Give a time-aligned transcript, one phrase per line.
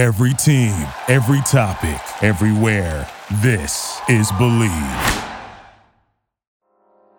[0.00, 0.72] Every team,
[1.08, 3.06] every topic, everywhere.
[3.42, 4.70] This is Bleav.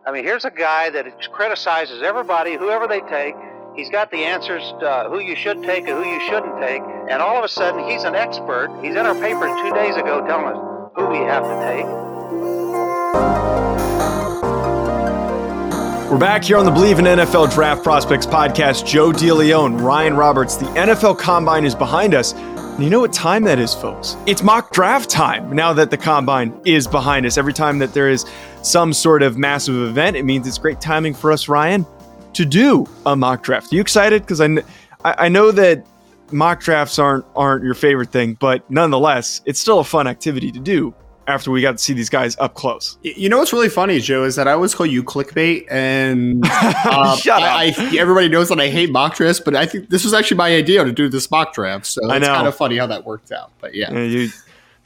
[0.04, 3.36] I mean, here's a guy that criticizes everybody, whoever they take.
[3.76, 6.82] He's got the answers uh, who you should take and who you shouldn't take.
[7.08, 8.76] And all of a sudden, he's an expert.
[8.82, 12.12] He's in our papers two days ago telling us who we have to take.
[16.12, 18.86] We're back here on the Bleav in NFL Draft Prospects podcast.
[18.86, 20.58] Joe DeLeon, Ryan Roberts.
[20.58, 22.34] The NFL Combine is behind us.
[22.80, 24.18] You know what time that is, folks?
[24.26, 27.38] It's mock draft time now that the Combine is behind us.
[27.38, 28.26] Every time that there is
[28.64, 31.86] some sort of massive event, it means it's great timing for us, Ryan,
[32.34, 33.72] to do a mock draft.
[33.72, 34.24] Are you excited?
[34.24, 34.64] Because I,
[35.04, 35.86] I know that
[36.32, 40.60] mock drafts aren't aren't your favorite thing, but nonetheless, it's still a fun activity to
[40.60, 40.94] do
[41.28, 42.98] after we got to see these guys up close.
[43.04, 47.16] You know what's really funny, Joe, is that I always call you clickbait, and uh,
[47.16, 50.14] Shut I, I, everybody knows that I hate mock drafts, but I think this was
[50.14, 51.86] actually my idea to do this mock draft.
[51.86, 53.52] So it's kind of funny how that worked out.
[53.60, 54.30] But yeah, Yeah, you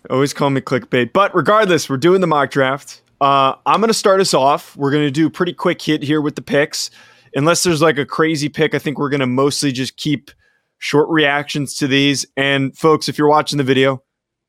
[0.09, 1.13] always call me clickbait.
[1.13, 3.01] But regardless, we're doing the mock draft.
[3.21, 4.75] Uh, I'm going to start us off.
[4.75, 6.91] We're going to do a pretty quick hit here with the picks.
[7.33, 10.31] Unless there's like a crazy pick, I think we're going to mostly just keep
[10.77, 12.25] short reactions to these.
[12.37, 14.03] And folks, if you're watching the video,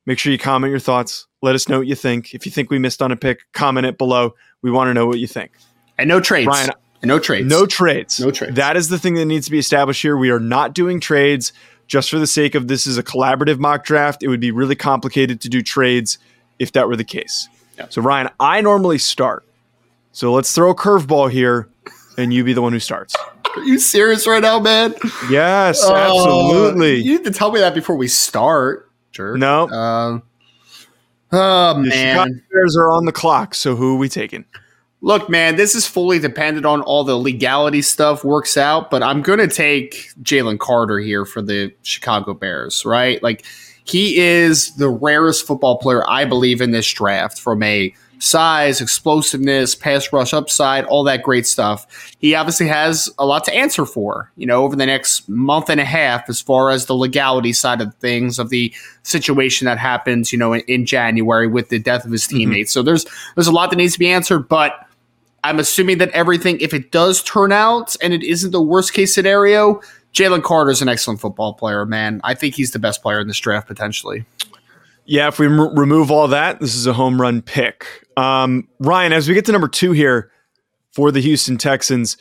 [0.06, 1.26] make sure you comment your thoughts.
[1.42, 2.34] Let us know what you think.
[2.34, 4.34] If you think we missed on a pick, comment it below.
[4.62, 5.52] We want to know what you think.
[5.98, 6.70] and no trades, Ryan,
[7.02, 8.18] and no trades, No trades.
[8.20, 8.54] No trades.
[8.56, 10.16] That is the thing that needs to be established here.
[10.16, 11.52] We are not doing trades
[11.86, 14.22] just for the sake of this is a collaborative mock draft.
[14.22, 16.18] It would be really complicated to do trades
[16.58, 17.48] if that were the case.
[17.78, 17.86] Yeah.
[17.90, 19.44] So Ryan, I normally start.
[20.12, 21.68] So let's throw a curveball here
[22.18, 23.14] and you be the one who starts.
[23.54, 24.94] Are you serious right now, man?
[25.30, 26.96] Yes, Oh, absolutely.
[27.02, 28.85] You need to tell me that before we start.
[29.12, 29.36] Sure.
[29.36, 29.68] No.
[29.70, 30.22] Um,
[31.32, 32.42] oh the Chicago man.
[32.52, 33.54] Bears are on the clock.
[33.54, 34.44] So who are we taking?
[35.02, 39.22] Look, man, this is fully dependent on all the legality stuff works out, but I'm
[39.22, 43.22] going to take Jalen Carter here for the Chicago Bears, right?
[43.22, 43.44] Like,
[43.84, 49.74] he is the rarest football player, I believe, in this draft from a size, explosiveness,
[49.74, 52.14] pass rush upside, all that great stuff.
[52.18, 55.80] He obviously has a lot to answer for, you know, over the next month and
[55.80, 58.72] a half as far as the legality side of things of the
[59.02, 62.38] situation that happens, you know, in, in January with the death of his mm-hmm.
[62.38, 62.72] teammates.
[62.72, 64.72] So there's there's a lot that needs to be answered, but
[65.44, 69.14] I'm assuming that everything, if it does turn out and it isn't the worst case
[69.14, 69.80] scenario,
[70.12, 72.20] Jalen Carter is an excellent football player, man.
[72.24, 74.24] I think he's the best player in this draft potentially.
[75.06, 77.86] Yeah, if we remove all that, this is a home run pick.
[78.16, 80.30] Um, Ryan, as we get to number two here
[80.92, 82.16] for the Houston Texans,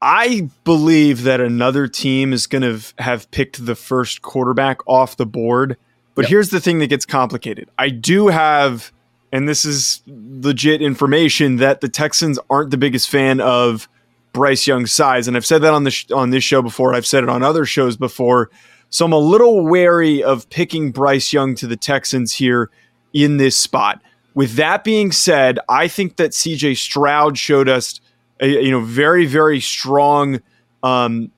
[0.00, 5.26] I believe that another team is going to have picked the first quarterback off the
[5.26, 5.76] board.
[6.14, 6.30] But Yep.
[6.30, 7.68] here's the thing that gets complicated.
[7.78, 8.92] I do have,
[9.30, 13.88] and this is legit information, that the Texans aren't the biggest fan of
[14.32, 16.94] Bryce Young's size, and I've said that on the sh- on this show before.
[16.94, 18.48] I've said it on other shows before.
[18.90, 22.70] So I'm a little wary of picking Bryce Young to the Texans here
[23.12, 24.02] in this spot.
[24.34, 28.00] With that being said, I think that CJ Stroud showed us
[28.40, 30.40] a, you know very very strong
[30.82, 31.30] um,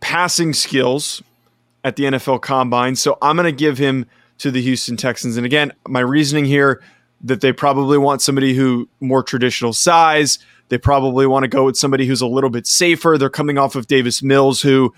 [0.00, 1.22] passing skills
[1.84, 2.96] at the NFL Combine.
[2.96, 4.06] So I'm going to give him
[4.38, 5.36] to the Houston Texans.
[5.36, 6.82] And again, my reasoning here
[7.22, 10.38] that they probably want somebody who more traditional size.
[10.68, 13.16] They probably want to go with somebody who's a little bit safer.
[13.18, 14.92] They're coming off of Davis Mills, who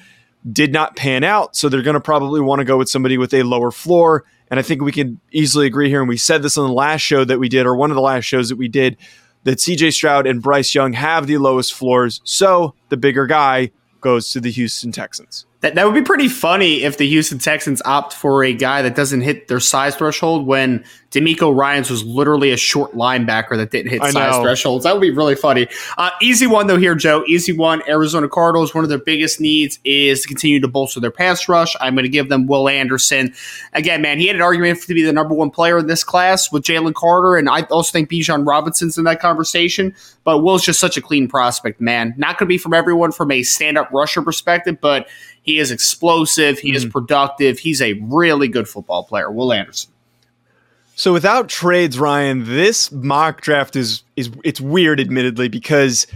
[0.50, 1.56] did not pan out.
[1.56, 4.24] So they're going to probably want to go with somebody with a lower floor.
[4.48, 6.00] And I think we can easily agree here.
[6.00, 8.02] And we said this on the last show that we did, or one of the
[8.02, 8.96] last shows that we did,
[9.44, 12.20] that CJ Stroud and Bryce Young have the lowest floors.
[12.24, 15.46] So the bigger guy goes to the Houston Texans.
[15.60, 18.94] That, that would be pretty funny if the Houston Texans opt for a guy that
[18.94, 23.90] doesn't hit their size threshold when DeMeco Ryans was literally a short linebacker that didn't
[23.90, 24.42] hit I size know.
[24.42, 24.84] thresholds.
[24.84, 25.68] That would be really funny.
[25.96, 27.24] Uh, easy one though here, Joe.
[27.26, 27.82] Easy one.
[27.88, 28.74] Arizona Cardinals.
[28.74, 31.74] One of their biggest needs is to continue to bolster their pass rush.
[31.80, 33.32] I'm going to give them Will Anderson.
[33.72, 36.52] Again, man, he had an argument to be the number one player in this class
[36.52, 39.94] with Jalen Carter, and I also think Bijan Robinson's in that conversation.
[40.24, 42.12] But Will's just such a clean prospect, man.
[42.18, 45.08] Not going to be from everyone from a stand-up rusher perspective, but
[45.44, 46.58] he is explosive.
[46.58, 46.90] He is hmm.
[46.90, 47.60] productive.
[47.60, 49.30] He's a really good football player.
[49.30, 49.92] Will Anderson.
[50.96, 56.06] So without trades, Ryan, this mock draft is is it's weird, admittedly, because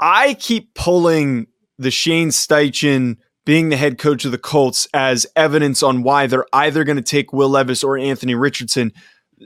[0.00, 1.48] I keep pulling
[1.78, 6.46] the Shane Steichen being the head coach of the Colts as evidence on why they're
[6.52, 8.92] either going to take Will Levis or Anthony Richardson,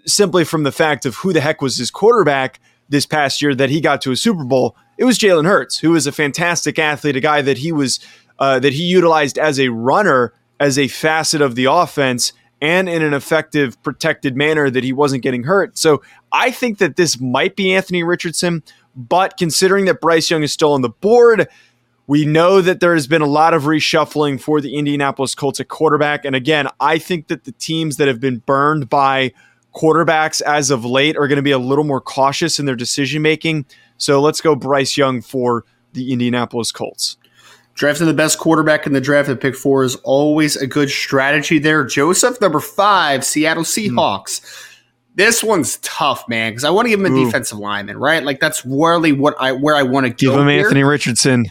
[0.06, 3.70] simply from the fact of who the heck was his quarterback this past year that
[3.70, 4.76] he got to a Super Bowl.
[4.98, 8.00] It was Jalen Hurts, who was a fantastic athlete, a guy that he was
[8.40, 13.02] uh, that he utilized as a runner, as a facet of the offense, and in
[13.02, 15.78] an effective, protected manner that he wasn't getting hurt.
[15.78, 16.02] So
[16.32, 18.62] I think that this might be Anthony Richardson,
[18.96, 21.48] but considering that Bryce Young is still on the board,
[22.10, 25.68] We know that there has been a lot of reshuffling for the Indianapolis Colts at
[25.68, 26.24] quarterback.
[26.24, 29.32] And again, I think that the teams that have been burned by
[29.76, 33.22] quarterbacks as of late are going to be a little more cautious in their decision
[33.22, 33.64] making.
[33.96, 37.16] So let's go Bryce Young for the Indianapolis Colts.
[37.74, 41.58] Drafting the best quarterback in the draft at pick four is always a good strategy
[41.58, 41.84] there.
[41.84, 44.40] Joseph, number five, Seattle Seahawks.
[44.40, 44.66] Mm.
[45.14, 47.24] This one's tough, man, because I want to give him a Ooh.
[47.24, 48.22] defensive lineman, right?
[48.22, 50.60] Like that's really what I where I want to give him here.
[50.60, 51.46] Anthony Richardson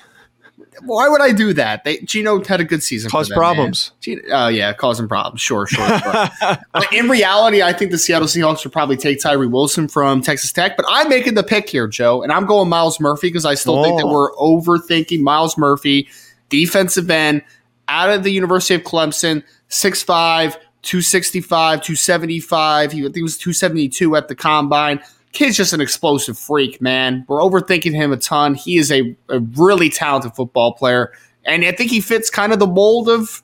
[0.84, 1.84] why would I do that?
[1.84, 3.10] They, Geno had a good season.
[3.10, 3.92] Cause problems.
[4.08, 5.42] Oh uh, yeah, causing problems.
[5.42, 5.88] Sure, sure.
[6.00, 6.30] sure.
[6.72, 10.52] but in reality, I think the Seattle Seahawks would probably take Tyree Wilson from Texas
[10.52, 10.78] Tech.
[10.78, 13.80] But I'm making the pick here, Joe, and I'm going Myles Murphy because I still
[13.80, 13.84] oh.
[13.84, 14.14] think that oh.
[14.14, 16.08] we're overthinking Myles Murphy,
[16.50, 17.44] defensive end,
[17.88, 22.92] out of the University of Clemson, 6'5", 265, 275.
[22.92, 27.26] He, I think he was 272 at the combine kid's just an explosive freak, man.
[27.28, 28.56] We're overthinking him a ton.
[28.56, 31.12] He is a, a really talented football player.
[31.46, 33.42] And I think he fits kind of the mold of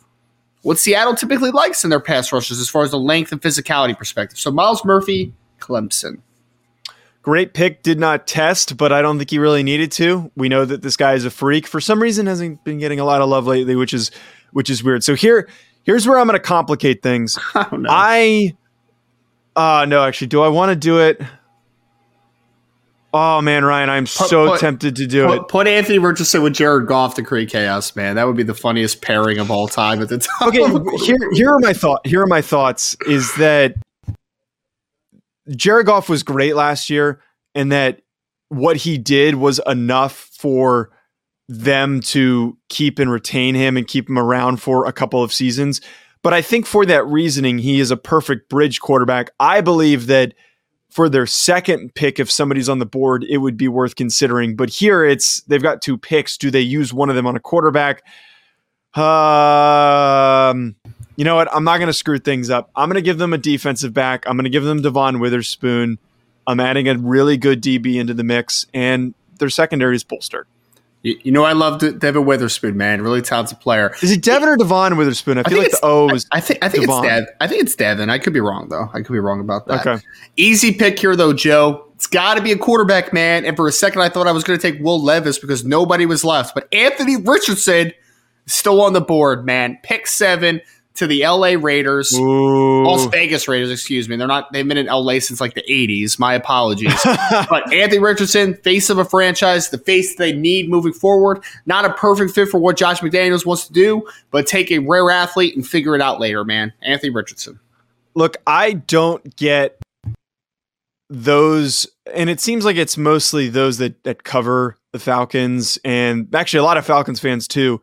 [0.61, 3.97] what Seattle typically likes in their pass rushes as far as the length and physicality
[3.97, 4.39] perspective.
[4.39, 6.21] So Myles Murphy, Clemson.
[7.21, 10.31] Great pick, did not test, but I don't think he really needed to.
[10.35, 11.65] We know that this guy is a freak.
[11.65, 14.11] For some reason hasn't been getting a lot of love lately, which is
[14.51, 15.03] which is weird.
[15.03, 15.47] So here
[15.83, 17.37] here's where I'm going to complicate things.
[17.55, 17.89] Oh, no.
[17.91, 18.55] I
[19.55, 21.21] uh no, actually, do I want to do it?
[23.17, 25.47] Oh man, Ryan, I'm put, so put, tempted to do put, it.
[25.47, 28.17] Put Anthony Richardson with Jared Goff to create chaos, man.
[28.17, 30.49] That would be the funniest pairing of all time at the time.
[30.49, 30.57] Okay,
[31.05, 32.05] here, here are my thought.
[32.05, 32.97] Here are my thoughts.
[33.07, 33.75] Is that
[35.49, 37.21] Jared Goff was great last year,
[37.53, 38.01] and that
[38.49, 40.91] what he did was enough for
[41.47, 45.79] them to keep and retain him and keep him around for a couple of seasons.
[46.21, 49.29] But I think for that reasoning, he is a perfect bridge quarterback.
[49.39, 50.33] I believe that
[50.95, 54.55] for their second pick, if somebody's on the board, it would be worth considering.
[54.55, 56.37] But here it's they've got two picks.
[56.37, 58.01] Do they use one of them on a quarterback?
[58.97, 60.77] Um,
[61.17, 61.53] you know what?
[61.53, 62.71] I'm not going to screw things up.
[62.77, 64.23] I'm going to give them a defensive back.
[64.25, 65.99] I'm going to give them Devon Witherspoon.
[66.47, 70.47] I'm adding a really good DB into the mix, and their secondary is bolstered.
[71.05, 73.03] You, know, I love Devon Witherspoon, man.
[73.03, 73.93] Really talented player.
[74.01, 75.37] Is it Devon or Devon Witherspoon?
[75.37, 76.25] I feel like the O is.
[76.31, 77.05] I, I think I think Devon.
[77.05, 77.27] it's Devin.
[77.39, 78.09] I think it's Devon.
[78.09, 78.89] I could be wrong though.
[78.91, 79.85] I could be wrong about that.
[79.85, 80.03] Okay.
[80.35, 81.91] Easy pick here though, Joe.
[81.93, 83.45] It's got to be a quarterback, man.
[83.45, 86.07] And for a second, I thought I was going to take Will Levis because nobody
[86.07, 87.93] was left, but Anthony Richardson
[88.47, 89.77] still on the board, man.
[89.83, 90.59] Pick seven
[90.95, 92.83] to the LA Raiders, Ooh.
[92.83, 94.15] Las Vegas Raiders, excuse me.
[94.15, 96.17] They're not, they've been in LA since like the 80s.
[96.17, 96.93] My apologies.
[97.03, 101.43] but Anthony Richardson, face of a franchise, the face they need moving forward.
[101.65, 105.11] Not a perfect fit for what Josh McDaniels wants to do, but take a rare
[105.11, 106.73] athlete and figure it out later, man.
[106.81, 107.59] Anthony Richardson.
[108.15, 109.77] Look, I don't get
[111.09, 116.59] those, and it seems like it's mostly those that, that cover the Falcons, and actually
[116.59, 117.81] a lot of Falcons fans too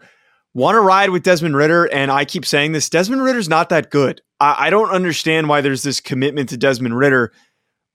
[0.55, 1.87] want to ride with Desmond Ridder.
[1.87, 4.21] and I keep saying this Desmond Ridder's not that good.
[4.41, 7.33] I, I, don't understand why there's this commitment to Desmond Ridder.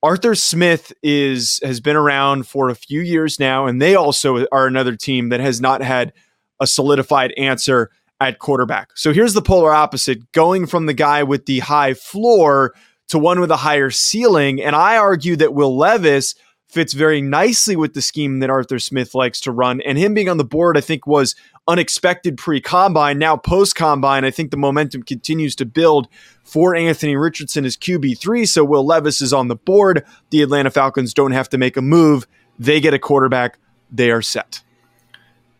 [0.03, 4.67] Arthur Smith is has been around for a few years now, and they also are
[4.67, 6.13] another team that has not had
[6.59, 7.89] a solidified answer
[8.19, 8.89] at quarterback.
[8.95, 12.73] So here's the polar opposite going from the guy with the high floor
[13.09, 14.61] to one with a higher ceiling.
[14.61, 16.35] And I argue that Will Levis
[16.67, 19.81] fits very nicely with the scheme that Arthur Smith likes to run.
[19.81, 21.35] And him being on the board, I think, was
[21.67, 23.17] unexpected pre combine.
[23.17, 26.07] Now, post combine, I think the momentum continues to build
[26.43, 28.47] for Anthony Richardson as QB3.
[28.47, 30.05] So Will Levis is on the board.
[30.29, 32.27] The Atlanta Falcons don't have to make a move.
[32.59, 33.59] They get a quarterback.
[33.91, 34.61] They are set.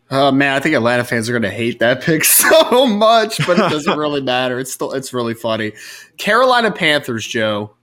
[0.09, 3.57] Oh man, I think Atlanta fans are going to hate that pick so much, but
[3.59, 4.57] it doesn't really matter.
[4.59, 5.73] It's still it's really funny.
[6.17, 7.75] Carolina Panthers, Joe.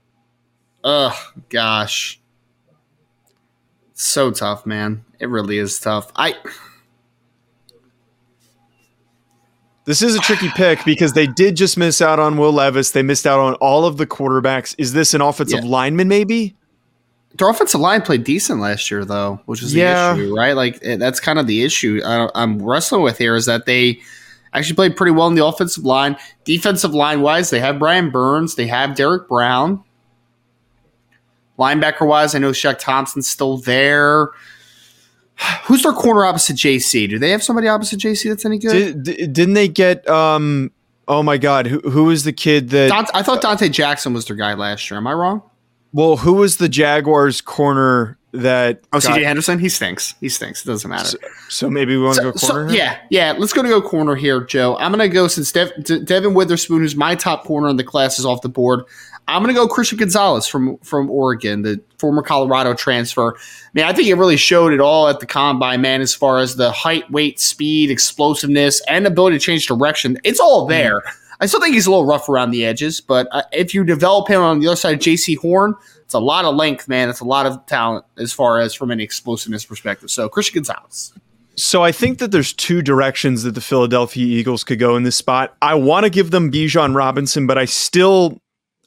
[0.83, 1.15] Ugh,
[1.49, 2.19] gosh,
[3.95, 5.03] so tough, man.
[5.19, 6.11] It really is tough.
[6.15, 6.35] I
[9.85, 12.91] This is a tricky pick because they did just miss out on Will Levis.
[12.91, 14.73] They missed out on all of the quarterbacks.
[14.79, 15.69] Is this an offensive yeah.
[15.69, 16.55] lineman, maybe?
[17.35, 20.13] Their offensive line played decent last year, though, which is the yeah.
[20.13, 20.53] issue, right?
[20.53, 24.01] Like that's kind of the issue I'm wrestling with here is that they
[24.53, 26.17] actually played pretty well in the offensive line.
[26.45, 29.83] Defensive line wise, they have Brian Burns, they have Derrick Brown.
[31.57, 34.29] Linebacker wise, I know Shaq Thompson's still there.
[35.65, 37.09] Who's their corner opposite JC?
[37.09, 39.03] Do they have somebody opposite JC that's any good?
[39.03, 40.07] Did, didn't they get?
[40.09, 40.71] um
[41.07, 42.91] Oh my God, who who was the kid that?
[42.91, 44.97] Donte, I thought Donte Jackson was their guy last year.
[44.97, 45.43] Am I wrong?
[45.93, 48.81] Well, who was the Jaguars corner that.
[48.93, 50.15] Oh, got- CJ Henderson, he stinks.
[50.21, 50.63] He stinks.
[50.63, 51.05] It doesn't matter.
[51.07, 51.17] So,
[51.49, 52.67] so maybe we want to So- go corner.
[52.71, 52.77] here?
[52.77, 53.35] yeah, yeah.
[53.37, 54.77] Let's go to go corner here, Joe.
[54.77, 58.19] I'm to go since Dev- De- Devin Witherspoon, who's my top corner in the class,
[58.19, 58.81] is off the board.
[59.27, 63.35] I'm to go Christian Gonzalez from from Oregon, the former Colorado transfer.
[63.73, 66.01] Man, I think it really showed it all at the combine, man.
[66.01, 70.67] As far as the height, weight, speed, explosiveness, and ability to change direction, it's all
[70.67, 71.01] there.
[71.41, 74.29] I still think he's a little rough around the edges, but uh, if you develop
[74.29, 75.75] him on the other side of Jaycee Horn,
[76.05, 77.09] it's a lot of length, man.
[77.09, 80.11] It's a lot of talent as far as from an explosiveness perspective.
[80.11, 81.13] So Christian Gonzalez.
[81.57, 85.15] So I think that there's two directions that the Philadelphia Eagles could go in this
[85.15, 85.55] spot.
[85.61, 88.39] I want to give them Bijan Robinson, but I still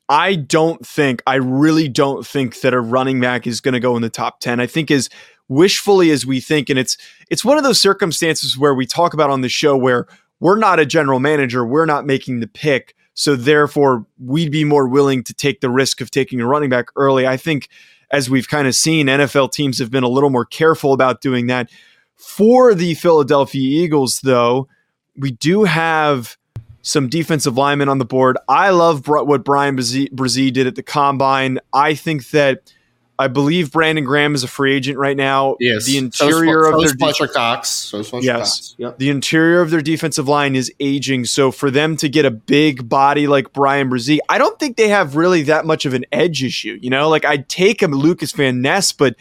[0.09, 3.97] I don't think I really don't think that a running back is going to go
[3.97, 4.61] in the top 10.
[4.61, 5.09] I think as
[5.49, 6.99] wishfully as we think and it's
[7.31, 10.07] it's one of those circumstances where we talk about on the show where
[10.41, 14.87] we're not a general manager, we're not making the pick, so therefore we'd be more
[14.87, 17.27] willing to take the risk of taking a running back early.
[17.27, 17.69] I think
[18.13, 21.49] as we've kind of seen NFL teams have been a little more careful about doing
[21.49, 21.69] that.
[22.15, 24.69] For the Philadelphia Eagles, though,
[25.17, 26.37] we do have
[26.83, 28.39] some defensive linemen on the board.
[28.49, 31.59] I love what Bryan Bresee did at the combine.
[31.73, 32.73] I think that
[33.21, 35.57] I believe Brandon Graham is a free agent right now.
[35.59, 35.87] Yes.
[35.87, 37.69] The interior so, of their is de- Cox.
[37.69, 38.39] So Fletcher Yes.
[38.39, 38.75] Cox.
[38.79, 38.99] Yep.
[38.99, 41.25] the interior of their defensive line is aging.
[41.25, 44.89] So for them to get a big body like Bryan Bresee, I don't think they
[44.89, 46.79] have really that much of an edge issue.
[46.81, 49.17] You know, like I'd take a Lucas Van Ness, but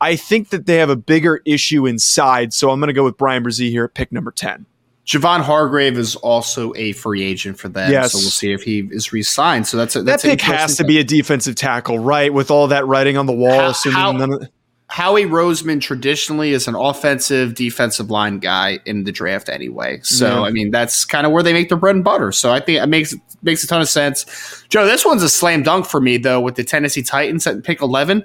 [0.00, 2.54] I think that they have a bigger issue inside.
[2.54, 4.66] So I'm going to go with Bryan Bresee here at pick number 10.
[5.06, 7.90] Javon Hargrave is also a free agent for them.
[7.90, 8.12] Yes.
[8.12, 9.66] So we'll see if he is re-signed.
[9.66, 12.32] So that's a, That pick has to be a defensive tackle, right?
[12.32, 14.48] With all that writing on the wall, How- assuming how- none of,
[14.88, 19.98] Howie Roseman traditionally is an offensive defensive line guy in the draft anyway.
[20.02, 20.40] So Yeah.
[20.42, 22.30] I mean that's kind of where they make their bread and butter.
[22.30, 24.26] So I think it makes makes a ton of sense.
[24.68, 27.80] Joe, this one's a slam dunk for me though with the Tennessee Titans at pick
[27.80, 28.22] eleven.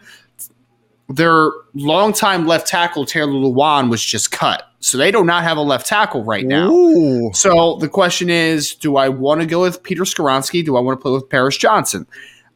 [1.10, 5.62] Their longtime left tackle Taylor Lewan was just cut, so they do not have a
[5.62, 6.70] left tackle right now.
[6.70, 7.32] Ooh.
[7.34, 10.64] So the question is, do I want to go with Peter Skoronski?
[10.64, 12.08] Do I want to play with Paris Johnson?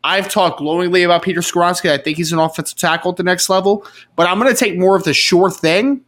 [0.03, 1.89] I've talked glowingly about Peter Skoronski.
[1.89, 3.85] I think he's an offensive tackle at the next level,
[4.15, 6.01] but I'm going to take more of the sure thing.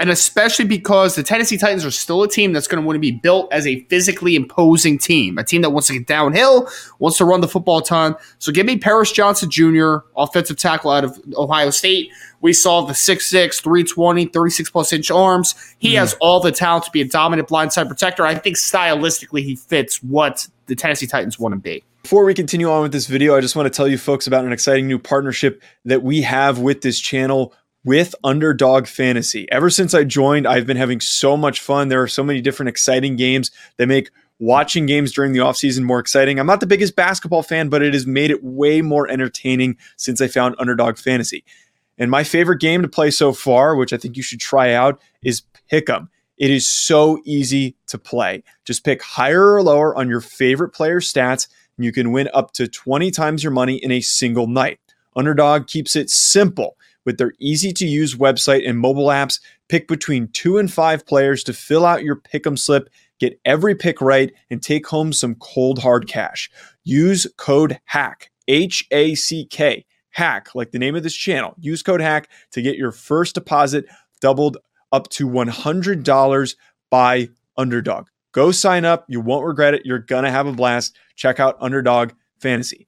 [0.00, 3.00] And especially because the Tennessee Titans are still a team that's going to want to
[3.00, 7.18] be built as a physically imposing team, a team that wants to get downhill, wants
[7.18, 8.16] to run the football ton.
[8.38, 12.10] So give me Paris Johnson Jr., offensive tackle out of Ohio State.
[12.40, 15.54] We saw the 6'6, 320, 36 plus inch arms.
[15.78, 15.98] He hmm.
[15.98, 18.24] has all the talent to be a dominant blindside protector.
[18.24, 21.84] I think stylistically he fits what the Tennessee Titans want to be.
[22.02, 24.46] Before we continue on with this video, I just want to tell you folks about
[24.46, 27.52] an exciting new partnership that we have with this channel
[27.84, 29.50] with Underdog Fantasy.
[29.50, 31.88] Ever since I joined, I've been having so much fun.
[31.88, 35.98] There are so many different exciting games that make watching games during the offseason more
[35.98, 36.38] exciting.
[36.38, 40.20] I'm not the biggest basketball fan, but it has made it way more entertaining since
[40.20, 41.44] I found Underdog Fantasy.
[41.98, 45.00] And my favorite game to play so far, which I think you should try out,
[45.22, 46.08] is Pick'em.
[46.38, 48.42] It is so easy to play.
[48.64, 52.52] Just pick higher or lower on your favorite player stats, and you can win up
[52.52, 54.80] to 20 times your money in a single night.
[55.14, 59.40] Underdog keeps it simple with their easy to use website and mobile apps.
[59.68, 62.88] Pick between two and five players to fill out your pick'em slip,
[63.18, 66.50] get every pick right, and take home some cold hard cash.
[66.84, 71.54] Use code HACK, H A C K, HACK, like the name of this channel.
[71.58, 73.86] Use code HACK to get your first deposit
[74.20, 74.58] doubled
[74.92, 76.56] up to $100
[76.90, 78.08] by Underdog.
[78.32, 79.04] Go sign up.
[79.08, 79.82] You won't regret it.
[79.84, 80.96] You're going to have a blast.
[81.16, 82.86] Check out Underdog Fantasy.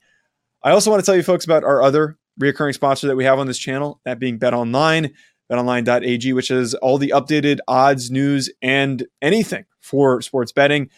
[0.62, 3.39] I also want to tell you folks about our other reoccurring sponsor that we have
[3.39, 5.12] on this channel, that being Bet Online,
[5.51, 10.89] betonline.ag, which has all the updated odds, news, and anything for sports betting.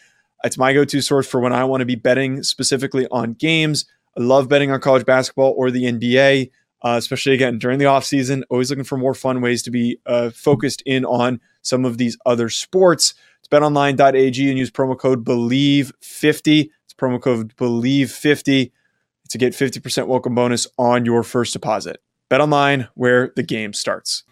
[0.45, 3.87] It's my go to source for when I want to be betting specifically on games.
[4.17, 6.51] I love betting on college basketball or the NBA,
[6.83, 8.43] uh, especially again during the offseason.
[8.51, 12.17] Always looking for more fun ways to be uh, focused in on some of these
[12.27, 13.15] other sports.
[13.41, 16.71] It's betonline.ag and use promo code BELIEVE50.
[16.85, 18.71] It's promo code BELIEVE50
[19.31, 22.01] to get 50% welcome bonus on your first deposit.
[22.29, 24.25] Bet online where the game starts.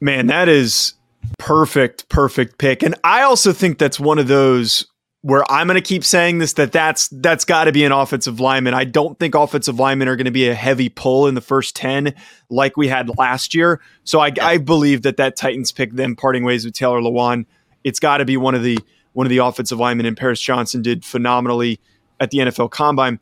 [0.00, 0.94] Man, that is
[1.38, 2.82] perfect, perfect pick.
[2.82, 4.86] And I also think that's one of those
[5.24, 8.40] where I'm going to keep saying this that that's that's got to be an offensive
[8.40, 8.74] lineman.
[8.74, 11.74] I don't think offensive linemen are going to be a heavy pull in the first
[11.76, 12.14] 10
[12.50, 13.80] like we had last year.
[14.04, 17.46] So I, I believe that that Titans pick them parting ways with Taylor Lewan.
[17.84, 18.78] It's got to be one of the
[19.14, 21.80] one of the offensive linemen and Paris Johnson did phenomenally
[22.20, 23.18] at the NFL Combine.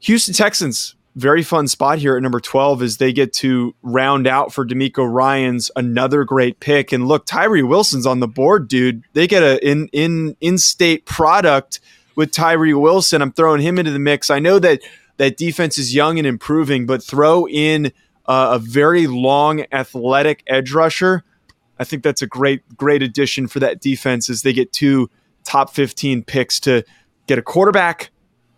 [0.00, 4.52] Houston Texans, very fun spot here at number 12 as they get to round out
[4.52, 6.92] for DeMeco Ryan's another great pick.
[6.92, 9.02] And look, Tyree Wilson's on the board, dude.
[9.14, 11.80] They get a in in in-state product
[12.16, 13.22] with Tyree Wilson.
[13.22, 14.28] I'm throwing him into the mix.
[14.28, 14.82] I know that
[15.16, 17.92] that defense is young and improving, but throw in
[18.26, 21.24] uh, a very long, athletic edge rusher.
[21.78, 25.10] I think that's a great, great addition for that defense as they get two
[25.44, 26.84] top 15 picks to
[27.26, 28.10] get a quarterback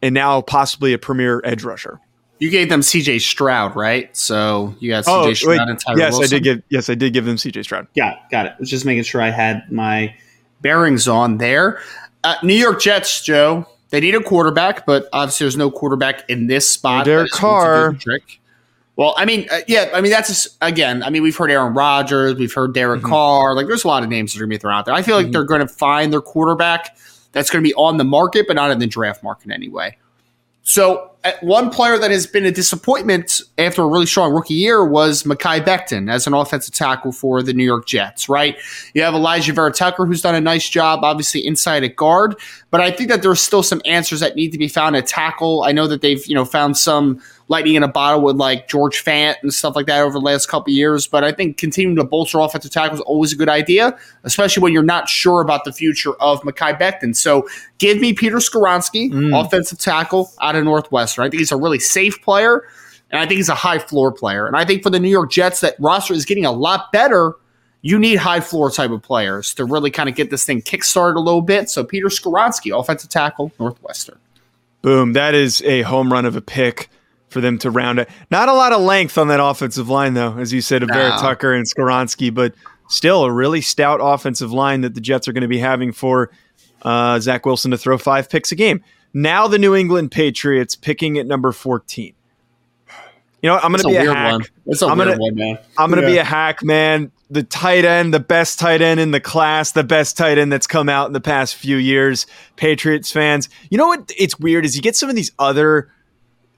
[0.03, 2.01] and now possibly a premier edge rusher.
[2.41, 4.17] You gave them CJ Stroud, right?
[4.17, 6.25] So you got CJ Oh, Stroud wait, and Tyler yes, Wilson.
[6.25, 7.89] I did give yes, I did give them CJ Stroud.
[7.97, 8.53] Got got it.
[8.61, 10.15] Was just making sure I had my
[10.61, 11.81] bearings on there.
[12.25, 13.67] Uh, New York Jets, Joe.
[13.91, 17.07] They need a quarterback, but obviously there's no quarterback in this spot.
[17.07, 17.93] Derek That is going to do Carr.
[17.95, 18.41] Trick.
[18.97, 21.03] Well, I mean, uh, yeah, I mean that's again.
[21.03, 23.09] I mean, we've heard Aaron Rodgers, we've heard Derek Mhm.
[23.09, 23.55] Carr.
[23.55, 24.95] Like, there's a lot of names that are going to be thrown out there.
[24.95, 25.33] I feel like Mhm.
[25.33, 26.97] they're going to find their quarterback
[27.33, 29.97] that's going to be on the market, but not in the draft market anyway.
[30.63, 35.23] So, one player that has been a disappointment after a really strong rookie year was
[35.23, 38.57] Mekhi Becton as an offensive tackle for the New York Jets, right?
[38.93, 42.37] You have Alijah Vera Tucker, who's done a nice job, obviously inside at guard,
[42.71, 45.65] but I think that there's still some answers that need to be found at tackle.
[45.65, 49.03] I know that they've, you know, found some lightning in a bottle with like George
[49.03, 51.97] Fant and stuff like that over the last couple of years, but I think continuing
[51.97, 55.65] to bolster offensive tackle is always a good idea, especially when you're not sure about
[55.65, 57.17] the future of Mekhi Becton.
[57.17, 59.45] So give me Peter Skoronski, Mm.
[59.45, 61.25] offensive tackle out of Northwestern.
[61.25, 62.63] I think he's a really safe player,
[63.11, 64.47] and I think he's a high floor player.
[64.47, 67.33] And I think for the New York Jets, that roster is getting a lot better.
[67.81, 71.17] You need high floor type of players to really kind of get this thing kickstarted
[71.17, 71.71] a little bit.
[71.71, 74.19] So Peter Skoronski, offensive tackle, Northwestern.
[74.83, 75.15] Boom.
[75.15, 76.91] That is a home run of a pick
[77.29, 78.09] for them to round it.
[78.31, 81.11] Not a lot of length on that offensive line, though, as you said, of Vera
[81.11, 81.21] No.
[81.21, 82.55] Tucker and Skoronski, but
[82.89, 86.31] still a really stout offensive line that the Jets are going to be having for
[86.83, 88.83] uh, Zach Wilson to throw five picks a game.
[89.13, 92.15] Now the New England Patriots picking at number 14.
[93.43, 93.57] You know.
[93.59, 94.33] I'm going to be a weird hack.
[94.33, 94.45] one.
[94.67, 95.59] It's a I'm weird gonna- one, man.
[95.77, 97.13] I'm going to be a hack, man.
[97.31, 100.67] The tight end, the best tight end in the class, the best tight end that's
[100.67, 102.27] come out in the past few years.
[102.57, 104.11] Patriots fans, you know what?
[104.17, 105.91] It's weird is you get some of these other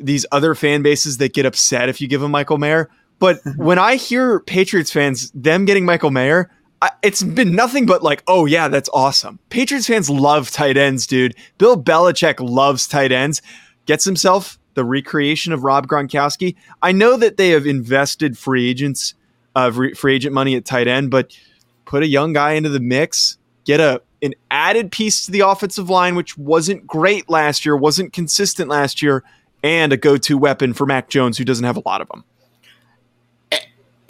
[0.00, 2.88] these other fan bases that get upset if you give them Michael Mayer.
[3.18, 6.50] But when I hear Patriots fans them getting Michael Mayer,
[6.82, 9.38] I, it's been nothing but like, oh yeah, that's awesome.
[9.50, 11.36] Patriots fans love tight ends, dude.
[11.58, 13.42] Bill Belichick loves tight ends.
[13.86, 16.56] Gets himself the recreation of Rob Gronkowski.
[16.82, 19.14] I know that they have invested free agents
[19.56, 21.36] uh, of re- free agent money at tight end, but
[21.84, 25.88] put a young guy into the mix, get a an added piece to the offensive
[25.88, 29.24] line, which wasn't great last year, wasn't consistent last year,
[29.62, 32.24] and a go-to weapon for Mac Jones, who doesn't have a lot of them.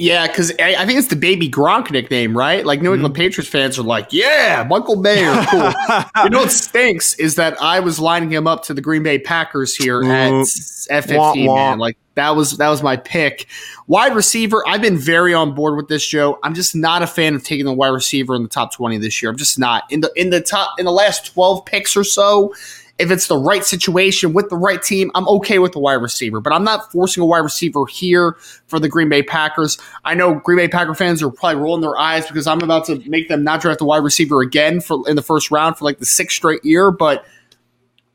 [0.00, 2.64] Yeah, because I, think it's the baby Gronk nickname, right?
[2.64, 3.20] Like New England mm-hmm.
[3.20, 5.60] Patriots fans are like, yeah, Michael Mayer, cool.
[6.24, 9.18] you know what stinks is that I was lining him up to the Green Bay
[9.18, 10.46] Packers here at.
[10.88, 11.78] F fifteen, man.
[11.78, 13.46] Like that was that was my pick.
[13.88, 16.38] Wide receiver, I've been very on board with this, Joe.
[16.42, 19.20] I'm just not a fan of taking the wide receiver in the top twenty this
[19.20, 19.30] year.
[19.30, 22.54] I'm just not in the in the top in the last twelve picks or so.
[23.00, 26.40] If it's the right situation with the right team, I'm okay with the wide receiver,
[26.40, 28.36] but I'm not forcing a wide receiver here
[28.66, 29.78] for the Green Bay Packers.
[30.04, 33.02] I know Green Bay Packer fans are probably rolling their eyes because I'm about to
[33.08, 35.98] make them not draft a wide receiver again for in the first round for like
[35.98, 37.24] the sixth straight year, but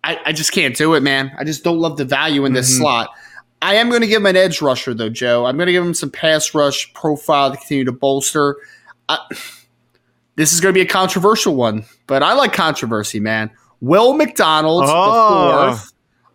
[0.03, 1.31] I, I just can't do it, man.
[1.37, 2.77] I just don't love the value in this Mhm.
[2.81, 3.09] slot.
[3.61, 5.45] I am going to give him an edge rusher, though, Joe.
[5.45, 8.57] I'm going to give him some pass rush profile to continue to bolster.
[9.09, 9.17] I,
[10.35, 13.49] this is going to be a controversial one, but I like controversy, man.
[13.81, 15.69] Will McDonald, Oh.
[15.71, 15.91] the fourth,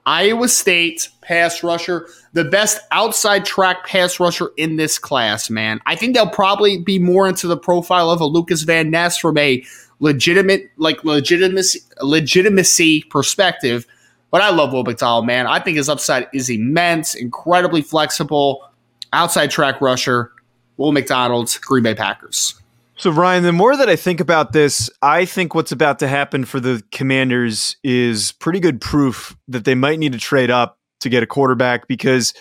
[0.07, 5.81] Iowa State pass rusher, the best outside track pass rusher in this class, man.
[5.87, 9.37] I think they'll probably be more into the profile of a Lucas Van Ness from
[9.39, 9.63] a
[10.01, 13.87] legitimate, like legitimacy, legitimacy perspective.
[14.31, 15.47] But I love Will McDonald, man.
[15.47, 18.65] I think his upside is immense, incredibly flexible,
[19.13, 20.33] outside track rusher.
[20.77, 22.55] Will McDonald, Green Bay Packers.
[23.01, 26.45] So, Ryan, the more that I think about this, I think what's about to happen
[26.45, 31.09] for the Commanders is pretty good proof that they might need to trade up to
[31.09, 32.35] get a quarterback because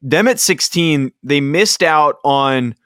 [0.00, 2.76] them at 16, they missed out on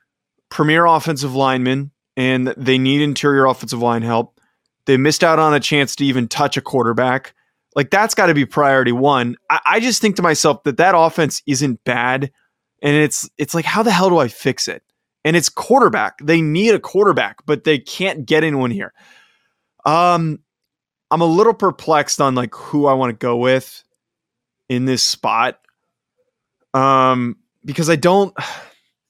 [0.49, 4.41] premier offensive linemen and they need interior offensive line help.
[4.87, 7.33] They missed out on a chance to even touch a quarterback.
[7.77, 9.37] Like, that's got to be priority one.
[9.49, 12.33] I, I just think to myself that that offense isn't bad.
[12.83, 14.83] And it's it's like, how the hell do I fix it?
[15.25, 16.19] And it's quarterback.
[16.23, 18.93] They need a quarterback, but they can't get anyone here.
[19.85, 20.41] Um,
[21.11, 23.83] I'm a little perplexed on like who I want to go with
[24.69, 25.61] in this spot.
[26.73, 28.35] Um, because I don't,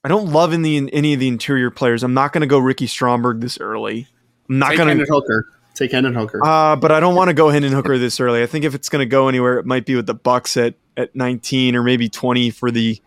[0.03, 2.03] I don't love in the any of the interior players.
[2.03, 4.07] I'm not going to go Ricky Stromberg this early.
[4.49, 5.49] I'm not going to Hooker.
[5.73, 6.39] Take Hendon Hooker.
[6.45, 8.41] Uh, but I don't want to go Hendon Hooker this early.
[8.41, 10.75] I think if it's going to go anywhere, it might be with the Bucks at
[10.95, 13.01] at 19 or maybe 20 for the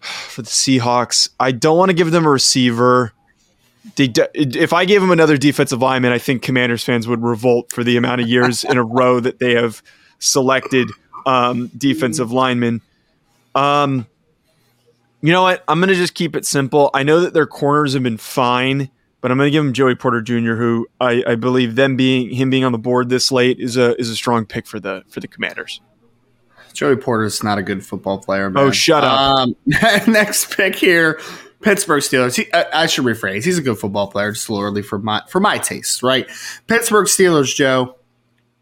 [0.28, 1.28] for the Seahawks.
[1.38, 3.12] I don't want to give them a receiver.
[3.94, 7.82] De- if I gave them another defensive lineman, I think Commanders fans would revolt for
[7.82, 9.82] the amount of years in a row that they have
[10.18, 10.90] selected
[11.26, 12.82] um, defensive linemen.
[13.54, 14.06] Um,
[15.22, 15.64] You know what?
[15.68, 16.90] I'm going to just keep it simple.
[16.94, 19.94] I know that their corners have been fine, but I'm going to give them Joey
[19.94, 23.58] Porter Jr., who I, I believe them being him being on the board this late
[23.60, 25.80] is a is a strong pick for the for the Commanders.
[26.72, 28.50] Joey Porter's not a good football player.
[28.50, 28.62] Man.
[28.62, 29.20] Oh, shut up.
[29.20, 31.20] Um, next pick here,
[31.60, 32.36] Pittsburgh Steelers.
[32.36, 33.44] He, I, I, should rephrase.
[33.44, 36.28] He's a good football player, just a little early for my for my taste, right?
[36.66, 37.96] Pittsburgh Steelers, Joe.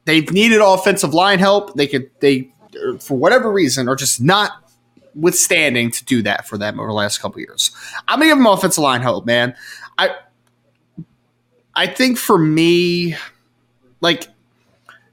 [0.04, 1.74] They've needed offensive line help.
[1.74, 2.52] They could they
[3.00, 4.68] for whatever reason are just not
[5.14, 7.70] withstanding to do that for them over the last couple years.
[8.06, 9.54] I'm gonna give them offensive line help, man.
[9.96, 10.16] I
[11.74, 13.16] I think for me,
[14.00, 14.28] like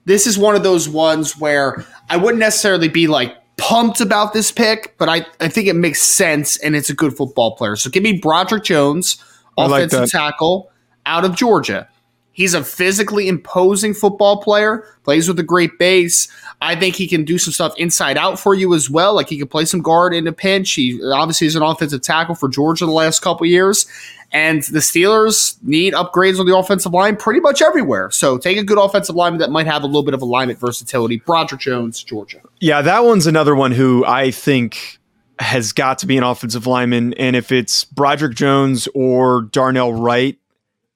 [0.05, 4.51] this is one of those ones where I wouldn't necessarily be like pumped about this
[4.51, 7.75] pick, but I, I think it makes sense and it's a good football player.
[7.75, 9.23] So give me Broderick Jones,
[9.57, 10.71] offensive like tackle
[11.05, 11.87] out of Georgia.
[12.35, 16.27] He's a physically imposing football player, plays with a great base.
[16.61, 19.15] I think he can do some stuff inside out for you as well.
[19.15, 20.73] Like he can play some guard in a pinch.
[20.73, 23.85] He obviously is an offensive tackle for Georgia the last couple years.
[24.33, 28.11] And the Steelers need upgrades on the offensive line pretty much everywhere.
[28.11, 31.19] So take a good offensive lineman that might have a little bit of alignment versatility.
[31.25, 32.41] Broderick Jones, Georgia.
[32.59, 34.99] Yeah, that one's another one who I think
[35.39, 37.13] has got to be an offensive lineman.
[37.13, 40.37] And if it's Broderick Jones or Darnell Wright,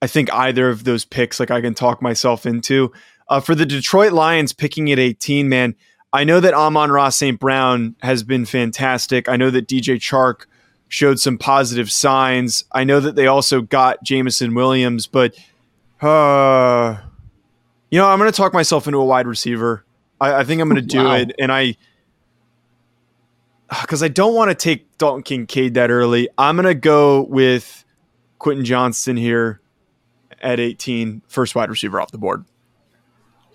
[0.01, 2.91] I think either of those picks, like I can talk myself into.
[3.27, 5.75] Uh, for the Detroit Lions picking at 18, man,
[6.11, 7.39] I know that Amon-Ra St.
[7.39, 9.29] Brown has been fantastic.
[9.29, 10.45] I know that DJ Chark
[10.87, 12.63] showed some positive signs.
[12.71, 15.35] I know that they also got Jameson Williams, but
[16.01, 16.97] uh,
[17.91, 19.85] you know, I'm going to talk myself into a wide receiver.
[20.19, 21.15] I, I think I'm going to do wow.
[21.15, 21.75] it, and I
[23.81, 26.27] because I don't want to take Dalton Kincaid that early.
[26.37, 27.85] I'm going to go with
[28.39, 29.61] Quentin Johnston here
[30.41, 32.45] at 18, first wide receiver off the board.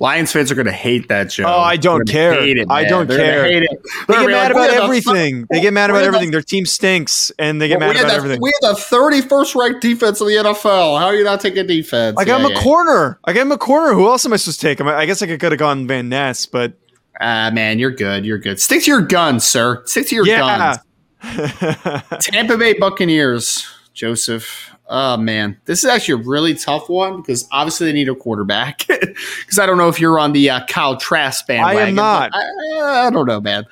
[0.00, 1.44] Lions fans are going to hate that show.
[1.44, 2.34] Oh, I don't care.
[2.42, 3.44] It, I don't They're care.
[3.44, 3.70] Hate it.
[4.08, 5.42] They get mad like, about everything.
[5.42, 6.30] The, they get mad about everything.
[6.30, 8.40] The, Their team stinks, and they get well, mad about the, everything.
[8.42, 10.98] We have the 31st ranked defense in the NFL.
[10.98, 12.16] How are you not taking defense?
[12.18, 12.62] I got yeah, him a yeah.
[12.62, 13.20] corner.
[13.24, 13.94] I got him a corner.
[13.94, 14.80] Who else am I supposed to take?
[14.80, 16.74] I guess I could have gone Van Ness, but
[17.20, 18.26] ah, uh, man, you're good.
[18.26, 18.60] You're good.
[18.60, 19.84] Stick to your guns, sir.
[19.86, 20.76] Stick to your yeah.
[21.22, 22.02] guns.
[22.20, 24.73] Tampa Bay Buccaneers, Joseph.
[24.86, 28.86] Oh man, this is actually a really tough one because obviously they need a quarterback.
[29.40, 31.80] Because I don't know if you're on the uh, Kyle Trask bandwagon.
[31.80, 32.30] I am not.
[32.34, 33.64] I, I, don't know, man.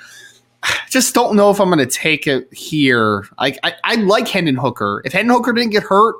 [0.88, 3.26] Just don't know if I'm going to take it here.
[3.40, 5.02] Like I, I like Hendon Hooker.
[5.04, 6.14] If Hendon Hooker didn't get hurt,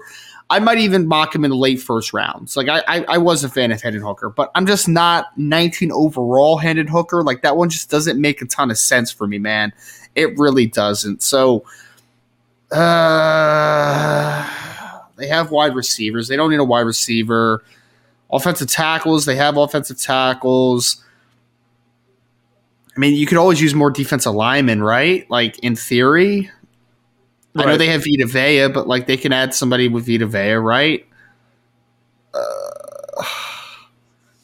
[0.50, 2.56] I might even mock him in the late first rounds.
[2.56, 5.92] Like I, I, I was a fan of Hendon Hooker, but I'm just not 19
[5.92, 7.22] overall Hendon Hooker.
[7.22, 9.72] Like that one just doesn't make a ton of sense for me, man.
[10.16, 11.22] It really doesn't.
[11.22, 11.64] So,
[12.72, 14.61] uh
[15.16, 16.28] they have wide receivers.
[16.28, 17.64] They don't need a wide receiver.
[18.30, 21.04] Offensive tackles, they have offensive tackles.
[22.96, 25.30] I mean, you could always use more defensive linemen, right?
[25.30, 26.50] Like in theory.
[27.54, 27.66] Right.
[27.66, 30.52] I know they have Vita Vea, but like they can add somebody with Vita Vea,
[30.52, 31.06] right?
[32.32, 33.24] Uh,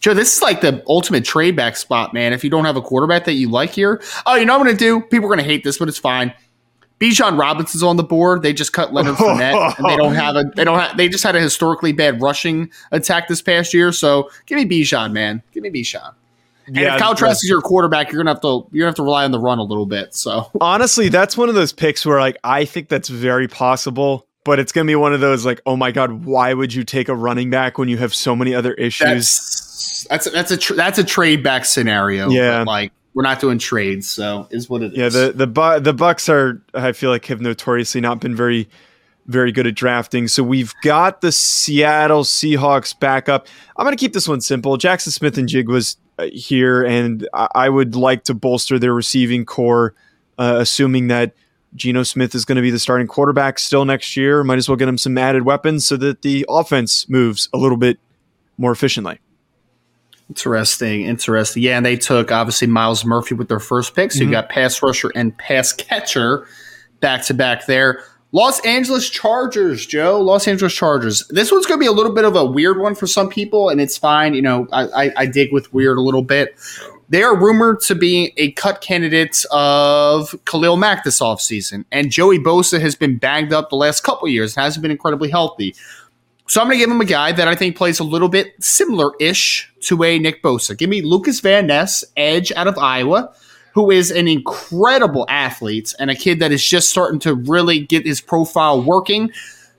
[0.00, 2.32] Joe, this is like the ultimate trade back spot, man.
[2.32, 4.66] If you don't have a quarterback that you like here, oh, you know what I'm
[4.66, 5.00] going to do?
[5.00, 6.32] People are going to hate this, but it's fine.
[7.00, 8.42] Bijan Robinson's on the board.
[8.42, 11.24] They just cut Leonard Fournette, and they don't have a they don't have they just
[11.24, 13.92] had a historically bad rushing attack this past year.
[13.92, 15.42] So give me Bijan, man.
[15.52, 16.14] Give me Bijan.
[16.66, 18.96] And yeah, if Kyle Trask is your quarterback, you're gonna have to you're gonna have
[18.96, 20.14] to rely on the run a little bit.
[20.14, 24.58] So honestly, that's one of those picks where like I think that's very possible, but
[24.58, 27.14] it's gonna be one of those like, oh my god, why would you take a
[27.14, 29.06] running back when you have so many other issues?
[29.06, 32.28] That's that's a, that's a tra- that's a trade back scenario.
[32.28, 35.16] Yeah, like we're not doing trades, so is what it yeah, is.
[35.16, 38.68] Yeah, the the Bu- the Bucks are I feel like have notoriously not been very
[39.26, 40.28] very good at drafting.
[40.28, 43.48] So we've got the Seattle Seahawks back up.
[43.76, 44.78] I'm going to keep this one simple.
[44.78, 45.96] Jaxon Smith-Njigba
[46.32, 49.96] here, and I, I would like to bolster their receiving core,
[50.38, 51.34] uh, assuming that
[51.74, 54.44] Geno Smith is going to be the starting quarterback still next year.
[54.44, 57.76] Might as well get him some added weapons so that the offense moves a little
[57.76, 57.98] bit
[58.58, 59.18] more efficiently.
[60.28, 61.62] Interesting, interesting.
[61.62, 64.12] Yeah, and they took obviously Myles Murphy with their first pick.
[64.12, 64.28] So mm-hmm.
[64.28, 66.46] you got pass rusher and pass catcher
[67.00, 68.04] back to back there.
[68.32, 70.20] Los Angeles Chargers, Joe.
[70.20, 71.26] Los Angeles Chargers.
[71.30, 73.70] This one's going to be a little bit of a weird one for some people,
[73.70, 74.34] and it's fine.
[74.34, 76.54] You know, I, I, I dig with weird a little bit.
[77.08, 81.86] They are rumored to be a cut candidate of Khalil Mack this offseason.
[81.90, 85.74] And Joey Bosa has been banged up the last couple years, hasn't been incredibly healthy.
[86.48, 88.54] So I'm going to give him a guy that I think plays a little bit
[88.58, 90.76] similar ish to a Nick Bosa.
[90.76, 93.34] Give me Lucas Van Ness, edge out of Iowa,
[93.74, 98.06] who is an incredible athlete and a kid that is just starting to really get
[98.06, 99.30] his profile working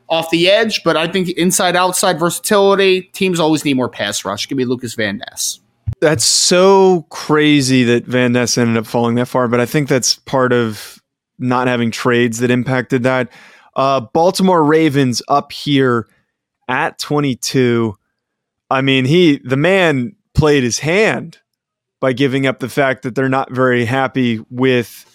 [0.10, 0.84] off the edge.
[0.84, 4.48] But I think inside outside versatility, teams always need more pass rush.
[4.48, 5.60] Give me Lucas Van Ness.
[6.02, 10.18] That's so crazy that Van Ness ended up falling that far, but I think that's
[10.20, 11.02] part of
[11.40, 13.32] not having trades that impacted that.
[13.76, 16.08] Uh, Baltimore Ravens up here
[16.70, 17.98] at 22.
[18.72, 21.40] I mean, he the man played his hand
[22.00, 25.06] by giving up the fact that they're not very happy with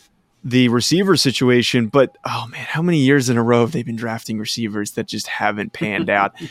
[0.43, 1.87] the receiver situation.
[1.87, 5.07] But oh man, how many years in a row have they been drafting receivers that
[5.07, 6.35] just haven't panned out?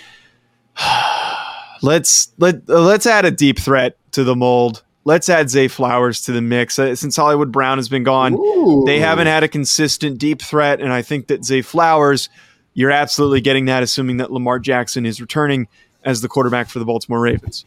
[1.84, 4.84] let's let let's add a deep threat to the mold.
[5.06, 6.80] Let's add Zay Flowers to the mix.
[6.80, 8.84] Uh, since Hollywood Brown has been gone, Ooh.
[8.86, 12.30] they haven't had a consistent deep threat, and I think that Zay Flowers,
[12.73, 15.67] you're absolutely getting that, assuming that Lamar Jackson is returning
[16.03, 17.65] as the quarterback for the Baltimore Ravens.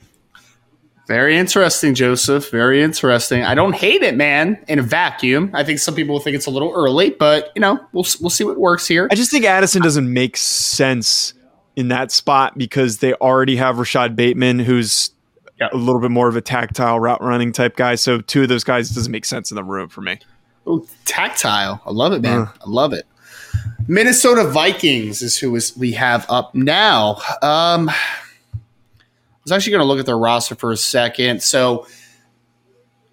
[1.07, 2.51] Very interesting, Joseph.
[2.51, 3.45] Very interesting.
[3.45, 4.59] I don't hate it, man.
[4.67, 7.61] In a vacuum, I think some people will think it's a little early, but you
[7.61, 9.07] know, we'll we'll see what works here.
[9.11, 11.33] I just think Addison doesn't make sense
[11.77, 15.11] in that spot because they already have Rashod Bateman, who's
[15.61, 15.69] Yeah.
[15.73, 17.95] a little bit more of a tactile route running type guy.
[17.95, 20.19] So two of those guys doesn't make sense in the room for me.
[20.67, 21.81] Ooh, tactile.
[21.87, 22.41] I love it, man.
[22.41, 22.47] Uh.
[22.67, 23.07] I love it.
[23.89, 27.17] Minnesota Vikings is who is we have up now.
[27.43, 27.95] Um, I
[29.45, 31.43] was actually going to look at their roster for a second.
[31.43, 31.87] So,